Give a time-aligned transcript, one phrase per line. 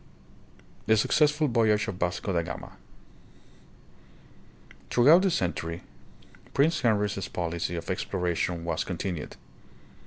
[0.87, 2.75] The Succ ssful Voyage of Vasco da Gama.
[4.89, 5.83] Through out the century
[6.55, 9.35] Prince Henry's policy of exploration was continued.